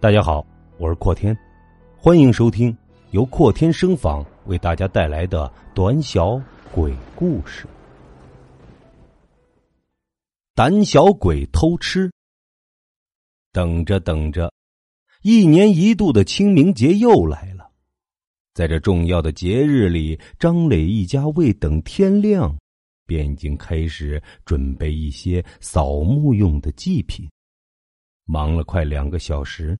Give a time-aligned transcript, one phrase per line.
[0.00, 0.46] 大家好，
[0.78, 1.36] 我是阔天，
[1.96, 2.74] 欢迎收听
[3.10, 6.40] 由阔天声访为大家带来的短小
[6.70, 7.66] 鬼故事。
[10.54, 12.08] 胆小鬼偷吃。
[13.52, 14.52] 等着等着，
[15.22, 17.68] 一年一度的清明节又来了。
[18.54, 22.56] 在这重要的节日里，张磊一家未等天亮，
[23.04, 27.28] 便已经开始准备一些扫墓用的祭品，
[28.26, 29.76] 忙了快两个小时。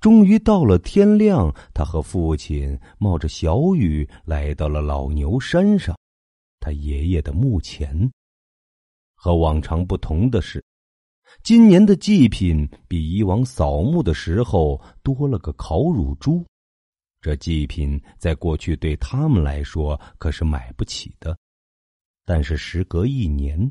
[0.00, 5.96] 终于到了天亮，他和父亲冒着小雨来到了老牛山上，
[6.60, 8.10] 他爷爷的墓前。
[9.14, 10.64] 和往常不同的是，
[11.42, 16.44] 今年的祭品比以往扫墓的时候多了个烤乳猪。
[17.20, 21.36] 这祭品在过去对他们来说可是买不起的，
[22.24, 23.70] 但是时隔一年，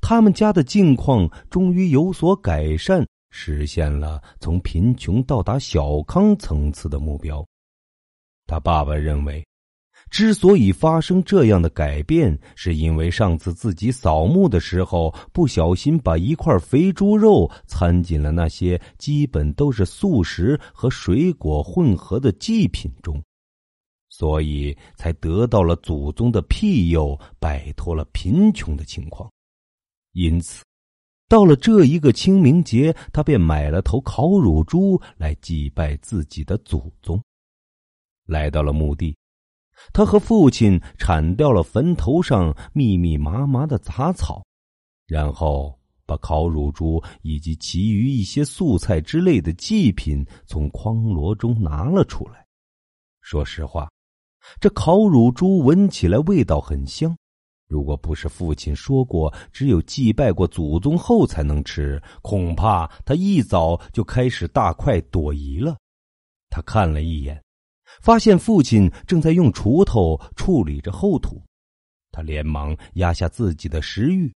[0.00, 3.06] 他们家的境况终于有所改善。
[3.30, 7.46] 实现了从贫穷到达小康层次的目标。
[8.46, 9.46] 他爸爸认为，
[10.10, 23.22] 之所以发生这样的改变，是因为上次自己扫墓的时候不小心把一块肥猪肉掺进了那些基本都是素食和水果混合的祭品中，
[24.08, 29.30] 所以才得到了祖宗的庇佑，摆脱了贫穷的情况。
[30.12, 30.64] 因此。
[31.30, 37.22] 到了这一个清明节，他便买了头烤乳猪来祭拜自己的祖宗。
[38.26, 39.16] 来到了墓地，
[39.92, 44.42] 他和父亲铲掉了坟头上密密麻麻的杂草，
[45.06, 52.44] 然后把烤乳猪以及其余一些素菜之类的祭品从筐箩中拿了出来。
[53.20, 53.88] 说实话，
[54.60, 57.16] 这烤乳猪闻起来味道很香。
[57.70, 65.76] 如果不是父亲说过只有祭拜过祖宗后才能吃，恐怕他一早就开始大快朵颐了。
[66.50, 67.40] 他看了一眼，
[68.02, 71.40] 发现父亲正在用锄头处理着后土，
[72.10, 74.34] 他连忙压下自己的食欲。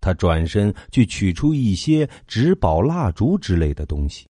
[0.00, 4.26] 他转身去取出一些纸宝、蜡烛之类的东西，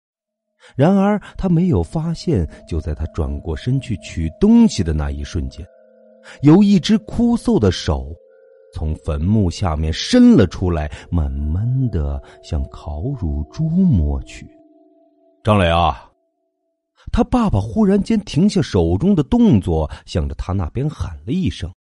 [0.76, 5.64] 然而他没有发现，就在他转过身去取东西的那一瞬间，
[6.42, 8.12] 有一只枯瘦的手。
[8.74, 14.48] 从坟墓下面伸了出来，慢慢的向烤乳猪摸去。
[15.44, 16.10] 张磊啊，
[17.12, 21.72] 他爸爸忽然间停下手中的动作，向着他那边喊了一声。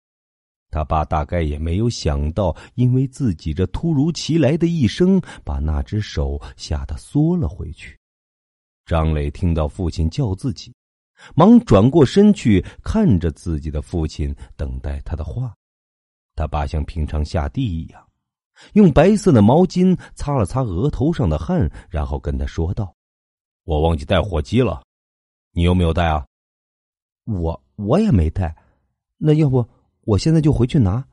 [0.69, 7.97] 他爸大概也没有想到，因为自己这突如其来的一声，把那只手吓得缩了回去。
[8.85, 10.73] 张磊听到父亲叫自己，
[11.35, 15.53] 忙转过身去，看着自己的父亲，等待他的话。
[16.35, 18.07] 他爸像平常下地一样，
[18.73, 22.95] 用白色的毛巾擦了擦额头上的汗，然后跟他说道
[23.66, 24.83] ：“我忘记带火机了，
[25.51, 26.25] 你有没有带啊
[27.25, 28.55] ？”“我我也没带，
[29.17, 29.67] 那要不
[30.01, 31.05] 我现在就回去拿。”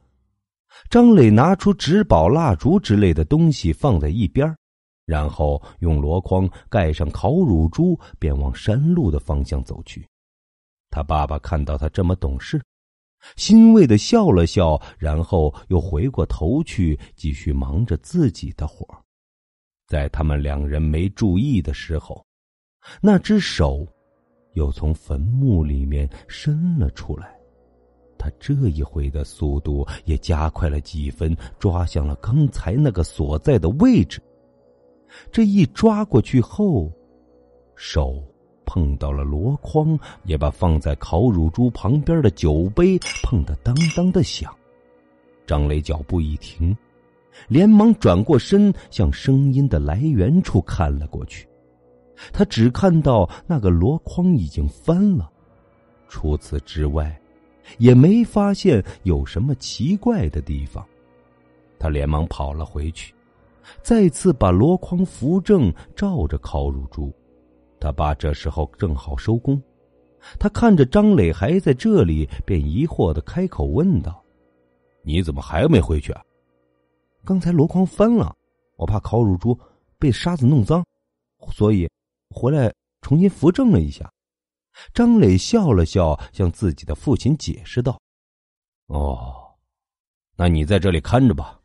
[0.88, 4.56] 张磊拿出纸宝、蜡烛之类的东西放在一边，
[5.04, 10.08] 然后用箩筐盖上烤乳猪，便往山路的方向走去。
[10.88, 12.62] 他爸爸看到他这么懂事。
[13.36, 18.86] 欣慰的笑了笑，然后又回过头去继续忙着自己的活
[19.86, 22.24] 在他们两人没注意的时候，
[23.00, 23.86] 那只手
[24.54, 27.36] 又从坟墓里面伸了出来。
[28.18, 34.22] 他这一回的速度也加快了几分，抓向了刚才那个所在的位置。
[35.32, 36.92] 这一抓过去后，
[37.74, 38.22] 手。
[38.72, 44.54] 碰到了箩筐，也把放在烤乳猪旁边的酒杯碰得当当的响。
[45.44, 46.76] 张磊脚步一停，
[47.48, 51.48] 连忙转过身向声音的来源处看了过去。
[52.32, 55.28] 他只看到那个箩筐已经翻了，
[56.06, 57.20] 除此之外，
[57.78, 60.86] 也没发现有什么奇怪的地方。
[61.76, 63.12] 他连忙跑了回去，
[63.82, 67.12] 再次把箩筐扶正，照着烤乳猪。
[67.80, 69.60] 他爸这时候正好收工，
[70.38, 74.22] 他看着张磊还在这里，便疑惑的开口问道
[75.02, 76.22] ：“你怎么还没回去啊？”
[77.24, 78.36] 刚才箩筐翻了，
[78.76, 79.58] 我怕烤乳猪
[79.98, 80.84] 被沙子弄脏，
[81.52, 81.88] 所以
[82.28, 84.10] 回来重新扶正了一下。
[84.92, 87.98] 张磊笑了笑，向自己的父亲解释道
[88.88, 89.34] ：“哦，
[90.36, 91.60] 那你在这里看着吧，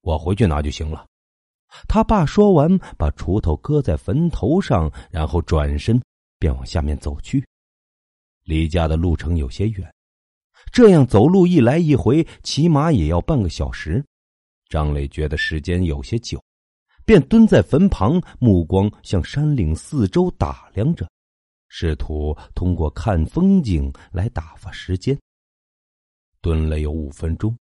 [0.00, 1.06] 我回去拿就行了。”
[1.88, 6.00] 他爸说完，把锄头搁在坟头上，然后转身
[6.38, 7.44] 便往下面走去。
[8.44, 9.94] 离家的路程有些远，
[10.72, 14.04] 这样走路一来一回，起码也要半个小时。
[14.68, 16.42] 张磊觉得时间有些久，
[17.04, 21.08] 便蹲在坟旁，目光向山岭四周打量着，
[21.68, 25.18] 试图通过看风景来打发时间。
[26.40, 27.56] 蹲了有五分钟，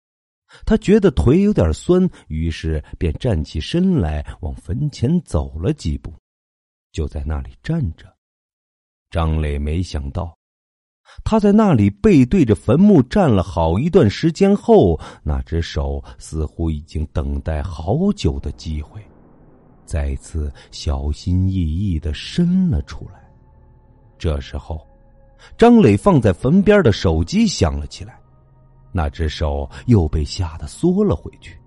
[0.64, 6.12] 他觉得腿有点酸，于是便站起身来，往坟前走了几步，
[6.92, 8.06] 就在那里站着。
[9.10, 10.36] 张磊没想到。
[11.22, 19.00] 他在那里背对着坟墓站了好一段时间后，那只手似乎已经等待好久的机会，
[19.84, 23.22] 再次小心翼翼的伸了出来。
[24.18, 24.84] 这时候，
[25.58, 28.18] 张磊放在坟边的手机响了起来，
[28.96, 31.58] 那只手又被吓得缩了回去。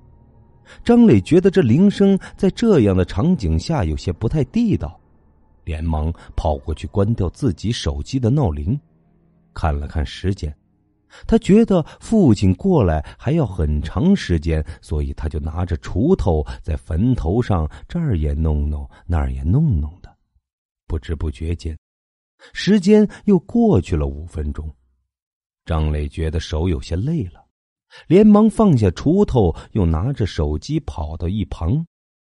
[0.82, 4.98] 张磊觉得这铃声在这样的场景下有些不太地道，
[5.66, 8.80] 连忙跑过去关掉自己手机的闹铃。
[9.54, 10.56] 看了看时间，
[11.26, 20.16] 他觉得父亲过来还要很长时间，所以他就拿着锄头在坟头上这儿也弄弄，那儿也弄弄的。
[20.88, 21.78] 不知不觉间，
[22.54, 24.74] 时间又过去了五分钟。
[25.68, 27.46] 张磊觉得手有些累了，
[28.08, 31.86] 连忙放下锄头，又拿着手机跑到一旁，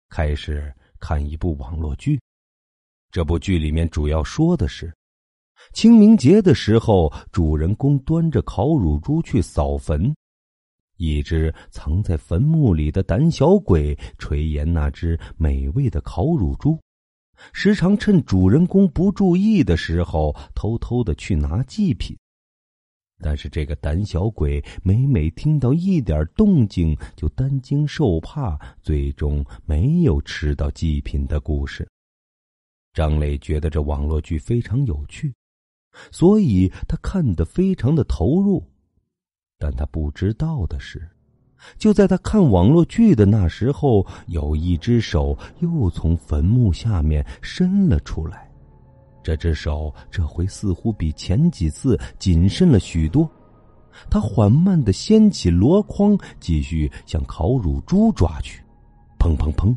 [0.09, 2.19] 开始看一部网络剧。
[3.11, 4.91] 这部剧里面主要说的是。
[5.73, 10.11] 清明节的时候，主人公端着烤乳猪去扫坟，
[10.97, 16.79] 一只藏在坟墓里的胆小鬼垂涎那只美味的烤乳猪，
[17.53, 22.17] 时常趁主人公不注意的时候，偷偷的去拿祭品。
[23.21, 31.87] 但是这个胆小鬼每每听到一点动静，就担惊受怕，最终没有吃到祭品的故事。
[32.93, 35.33] 张磊觉得这网络剧非常有趣。
[36.11, 38.63] 所以他看得非常的投入，
[39.57, 41.09] 但他不知道的是，
[41.77, 48.48] 就在他看网络剧的那时候，有一只手又从坟墓下面伸了出来。
[49.21, 53.29] 这只手这回似乎比前几次谨慎了许多，
[54.09, 58.63] 他缓慢的掀起箩筐，继续向烤乳猪抓去。
[59.19, 59.75] 砰砰砰，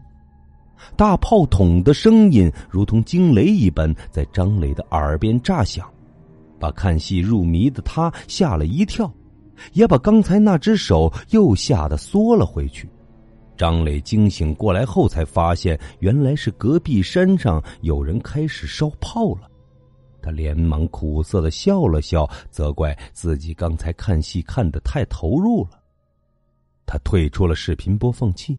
[0.96, 5.88] 大炮筒的声音如同惊雷一般在张磊的耳边炸响。
[6.60, 9.12] 把看戏入迷的他吓了一跳，
[9.72, 12.88] 也把刚才那只手又吓得缩了回去。
[13.62, 19.48] 张磊惊醒过来后，才发现原来是隔壁山上有人开始烧炮了。
[20.20, 25.80] 他连忙苦涩的笑了笑，责怪自己刚才看戏看得太投入了。
[26.84, 28.58] 他退出了视频播放器，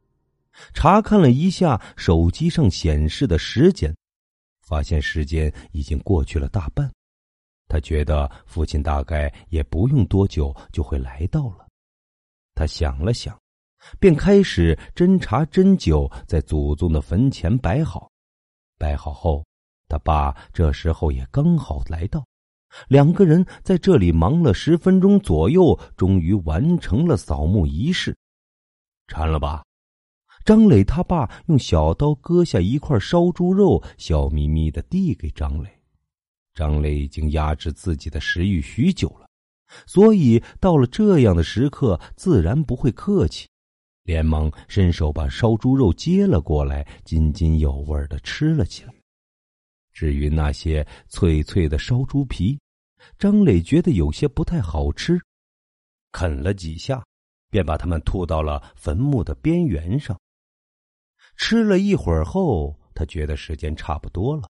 [0.74, 3.94] 查看了一下手机上显示的时间，
[4.62, 6.90] 发现时间已经过去了大半。
[7.68, 11.68] 他觉得父亲大概也不用多久就会来到了。
[12.56, 13.38] 他想了想，
[14.00, 18.10] 便开始斟茶斟酒，在祖宗的坟前摆好。
[18.78, 19.46] 摆好后，
[19.88, 22.26] 他爸这时候也刚好来到，
[22.88, 28.16] 两个人在这里忙了十分钟左右，终于完成了扫墓仪式。
[29.08, 29.64] 馋了吧？
[30.44, 35.70] 张磊他爸用小刀割下一块烧猪肉，笑眯眯的递给张磊。
[36.54, 39.28] 张磊已经压制自己的食欲许久了，
[39.88, 43.48] 所以到了这样的时刻，自然不会客气，
[44.04, 48.94] 连忙伸手把烧猪肉接了过来，津津有味的吃了起来。
[49.92, 52.60] 至于那些脆脆的烧猪皮，
[53.18, 55.20] 张磊觉得有些不太好吃，
[56.12, 57.06] 啃了几下，
[57.50, 60.20] 便把它们吐到了坟墓的边缘上。
[61.38, 64.50] 吃了一会儿后，他觉得时间差不多了。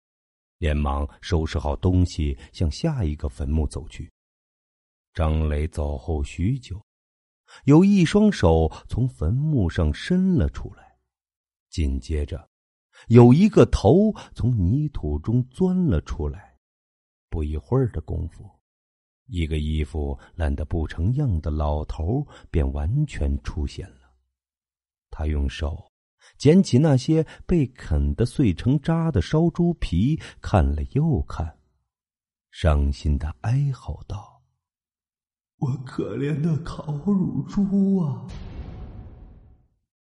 [0.59, 4.11] 连忙收拾好东西，向下一个坟墓走去。
[5.15, 6.81] 张磊走后许久，
[7.65, 10.97] 有一双手从坟墓上伸了出来，
[11.71, 12.49] 紧接着，
[13.09, 16.57] 有一个头从泥土中钻了出来。
[17.29, 18.49] 不一会儿的功夫，
[19.27, 24.13] 一个衣服烂得不成样的老头便完全出现了。
[25.11, 25.85] 他用手。
[26.37, 31.59] 捡起那些被啃得碎成渣的烧猪皮，看了又看，
[32.51, 34.38] 伤心的哀嚎道
[35.59, 38.23] ：“我可怜的烤乳猪啊！”